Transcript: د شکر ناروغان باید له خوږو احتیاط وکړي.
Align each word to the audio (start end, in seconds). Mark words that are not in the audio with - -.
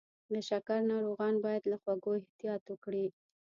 د 0.31 0.33
شکر 0.49 0.79
ناروغان 0.91 1.33
باید 1.45 1.63
له 1.71 1.77
خوږو 1.81 2.11
احتیاط 2.21 2.63
وکړي. 2.67 3.05